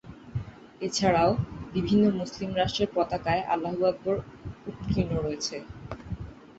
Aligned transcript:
এছাড়াও 0.81 1.31
বিভিন্ন 1.73 2.03
মুসলিম 2.19 2.49
রাষ্ট্রের 2.55 2.89
পতাকায় 2.95 3.43
আল্লাহু 3.53 3.79
আকবর 3.85 4.15
উৎকীর্ণ 4.69 5.11
রয়েছে। 5.17 5.55